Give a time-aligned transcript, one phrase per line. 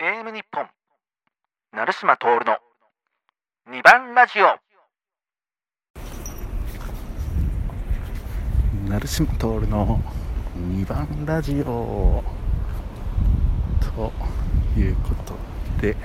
[0.00, 0.64] AM 日本。
[1.72, 2.58] 成島徹の
[3.68, 4.56] 2番ラジオ。
[8.88, 10.00] 成島徹の
[10.56, 12.22] 2番ラジオ。
[13.80, 14.12] と
[14.78, 15.34] いうこと
[15.82, 15.96] で、え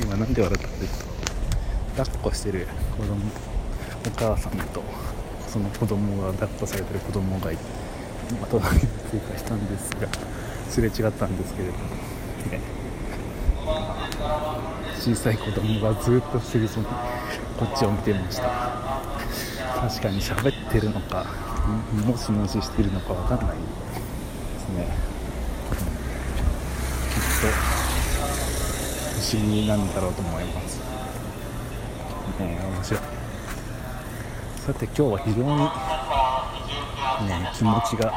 [0.00, 0.04] ー。
[0.04, 0.94] 今なんで笑ったかというと
[2.04, 3.16] 抱っこしてる子供
[4.06, 5.13] お母さんと。
[5.54, 7.62] その子供が抱っこされてる子供がいて
[8.28, 10.08] 今隣に追加したんですが
[10.68, 11.78] すれ違ったんですけれども、
[12.50, 12.60] ね、
[14.98, 16.88] 小さい子供がずっと不思議そうに
[17.56, 18.48] こっちを見てました。
[19.80, 21.24] 確かに喋ってるのか
[22.04, 23.62] もしもししてるのかわかんないで
[24.58, 24.88] すね。
[27.10, 27.46] きっと
[29.20, 30.80] 不思議なんだろうと思います。
[32.40, 33.13] ね面白い。
[34.64, 35.58] さて今日は非常に
[37.28, 38.10] ね気持ちが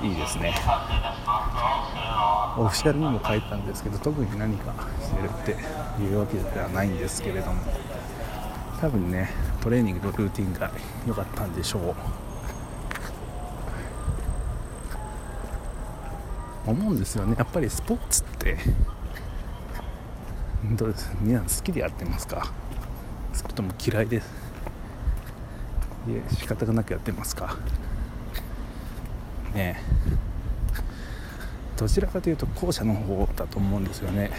[0.00, 0.54] いいですね。
[2.56, 5.30] オフィシャルにも書いたんですけど特に何かしてるっ
[5.98, 7.60] ていうわけではないんですけれども。
[8.80, 10.70] 多分ねトレーニングのルーティンが
[11.08, 11.94] 良かったんでしょう。
[16.70, 17.34] 思うんですよね。
[17.36, 18.58] やっぱりスポーツって
[20.76, 21.10] どうです？
[21.20, 22.52] 皆さん好きでやってますか？
[23.32, 24.41] それとも嫌いです。
[26.08, 27.56] いえ仕方がなくやってますか。
[29.54, 29.82] ねえ。
[31.76, 34.30] どちらかというと後者の方だと思うんですよね。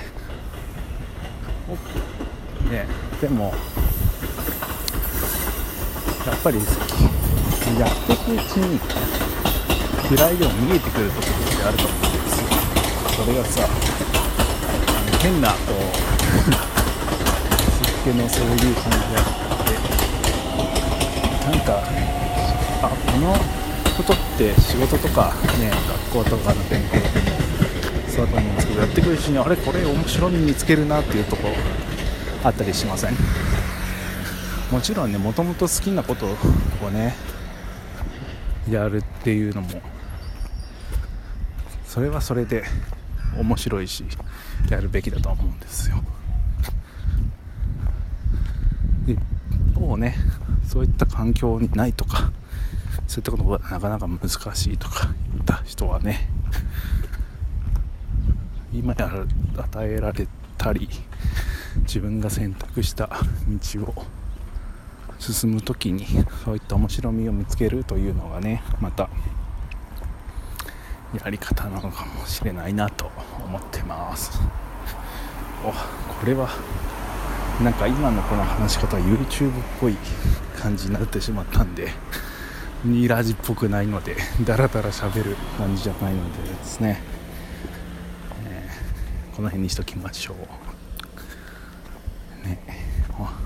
[2.70, 2.86] ね
[3.22, 3.54] でも
[6.26, 6.64] やっぱりや
[7.88, 8.80] っていくうちに
[10.16, 12.48] 嫌いでも見えてくるところってあると思うんですよ。
[13.26, 13.68] それがさあ
[15.12, 15.74] の変なこう
[17.86, 19.22] 湿気のそういう感じが。
[19.22, 19.43] あって
[21.44, 21.84] なんか
[22.82, 23.34] あこの
[23.98, 25.72] ことって仕事とかね
[26.12, 31.50] 学校とかの勉強でもそうだと思うんですけどやっていくうちにあれこれ面白み見つけるなっていうとこ
[32.44, 33.16] あったりしません？
[34.72, 37.16] もちろんねもともと好きなことをね
[38.70, 39.82] やるっていうのも
[41.86, 42.64] それはそれで
[43.38, 44.06] 面白いし
[44.70, 45.98] やるべきだと思うんですよ。
[49.06, 49.20] 一
[49.76, 50.16] 方ね
[50.68, 52.32] そういった環境にないとか
[53.08, 56.30] そういったことがなかなか難しいとか言った人はね
[58.74, 59.12] 今や
[59.58, 60.90] 与えられたり
[61.82, 64.06] 自分が選択した道を
[65.20, 66.06] 進む時に
[66.44, 69.10] そういった面白みを見つけるというのがねまた
[71.24, 73.12] やり方なのかもしれないなと
[73.46, 74.42] 思ってます。
[75.64, 76.50] おこれは
[77.62, 79.96] なんか今のこの話し方は YouTube っぽい
[80.58, 81.90] 感じになってしまったんで
[82.84, 87.02] ニラジっぽくないのでダラダラ喋る感じじゃないのでですね、
[88.46, 90.38] えー、この辺にしときましょう。
[92.48, 92.60] ね。
[93.14, 93.40] あ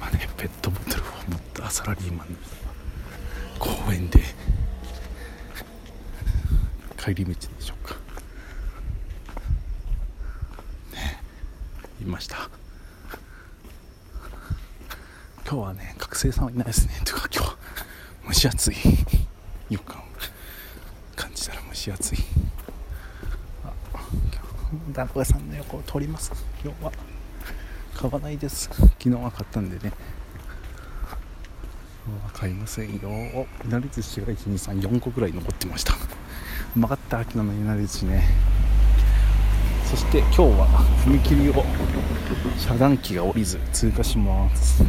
[0.00, 2.28] 今ねペットボトルを持ったサラリーマン
[3.58, 4.20] 公園で
[6.96, 7.96] 帰り道でしょうか。
[10.94, 11.20] ね
[12.00, 12.48] いました。
[15.50, 16.92] 今日はね学生さんはいないですね。
[17.06, 17.42] というか今
[18.30, 18.74] 日蒸し暑い
[19.70, 20.02] 予感を
[21.16, 22.18] 感じたら蒸し暑い
[23.64, 23.72] あ
[24.92, 26.32] 団子屋さんの横を通ります
[26.62, 26.92] 今日は
[27.94, 28.68] 買わないです。
[28.74, 29.94] 昨日は買ったんでね
[32.34, 35.94] 買いませんよいなり寿司が1234個ぐらい残ってました
[36.76, 38.22] うまかった昨日のいなり寿司ね
[39.86, 40.66] そして今日は
[41.06, 41.64] 踏切を
[42.58, 44.84] 遮断機が降りず通過します。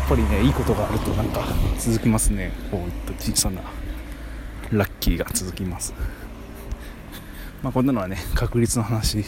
[0.00, 1.44] っぱりねいいことがあるとなんか
[1.78, 2.52] 続きますね。
[2.70, 3.62] こういった小さな
[4.72, 5.94] ラッキーが続きます。
[7.62, 9.24] まあこんなのはね確率の話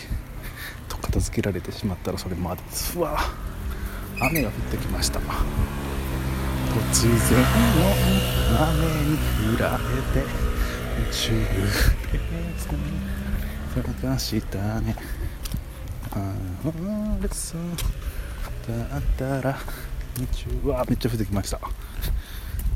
[0.88, 2.98] と片付けられてしまったらそれもあです。
[2.98, 3.18] うわ
[4.20, 5.20] 雨が降ってきました。
[6.76, 7.86] 突然の
[8.68, 9.16] 雨に
[9.56, 10.26] 降られて
[11.00, 11.46] 宇宙で
[13.94, 14.94] 探したね
[16.12, 16.16] あ
[17.22, 17.60] れそう
[18.68, 19.58] だったら
[20.64, 21.60] うわめっちゃ降ってきました。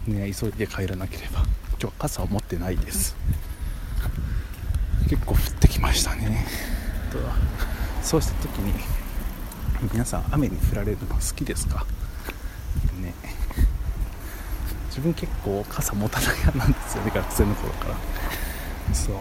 [0.06, 1.44] ね急いで帰らなければ。
[1.80, 3.16] 今日傘を持ってないです。
[5.08, 6.46] 結構降ってきましたね。
[8.02, 8.74] そうした時に
[9.92, 11.86] 皆さん雨に降られるの好きですか？
[13.00, 13.14] ね。
[14.88, 18.94] 自分結構傘持たない派なんですよね学生の頃から。
[18.94, 19.16] そう。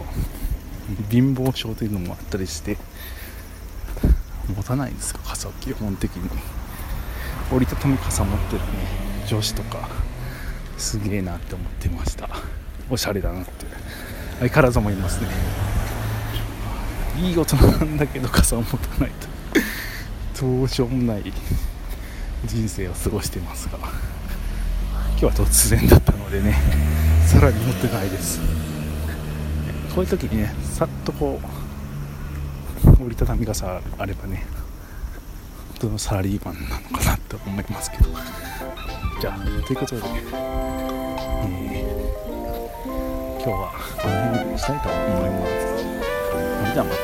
[1.08, 2.76] 貧乏症というのもあったりして
[4.54, 6.28] 持たないんですよ傘を基本的に。
[7.50, 8.66] 折りたたみ傘持ってるね。
[9.26, 9.88] 女子とか。
[10.76, 12.28] すげえなって思ってました。
[12.88, 13.66] おしゃれだなって。
[14.38, 15.28] 相変わらず思いますね。
[17.18, 19.10] いい大人なんだけど傘を持たない
[20.34, 20.40] と。
[20.40, 21.32] どうしようもない。
[22.46, 23.78] 人生を過ごしてますが。
[25.10, 26.56] 今日は突然だったのでね。
[27.26, 28.40] さらに持ってないです。
[29.94, 31.40] こういう時にねさっとこ
[32.84, 34.46] う折りたたみ傘あればね
[35.80, 38.04] 当のサラリーマンなのかなと思いますけど。
[39.20, 42.00] じゃあということで、えー
[43.42, 43.72] 今日は
[44.02, 45.50] この辺にしたいと思います。
[45.80, 46.96] それではまた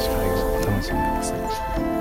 [0.00, 1.36] 次回をお楽しみくださ
[1.96, 1.99] い。